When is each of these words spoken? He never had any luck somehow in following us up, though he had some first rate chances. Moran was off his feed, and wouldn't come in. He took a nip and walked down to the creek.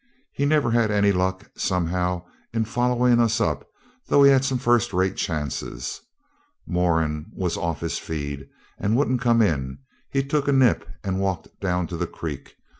He 0.33 0.47
never 0.47 0.71
had 0.71 0.89
any 0.89 1.11
luck 1.11 1.51
somehow 1.55 2.25
in 2.53 2.65
following 2.65 3.19
us 3.19 3.39
up, 3.39 3.67
though 4.07 4.23
he 4.23 4.31
had 4.31 4.43
some 4.43 4.57
first 4.57 4.93
rate 4.93 5.15
chances. 5.15 6.01
Moran 6.65 7.27
was 7.35 7.55
off 7.55 7.81
his 7.81 7.99
feed, 7.99 8.49
and 8.79 8.95
wouldn't 8.97 9.21
come 9.21 9.43
in. 9.43 9.77
He 10.09 10.23
took 10.23 10.47
a 10.47 10.51
nip 10.53 10.89
and 11.03 11.19
walked 11.21 11.49
down 11.59 11.85
to 11.85 11.97
the 11.97 12.07
creek. 12.07 12.55